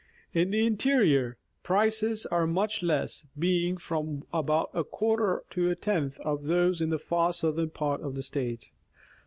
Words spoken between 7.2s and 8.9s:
southern part of the State.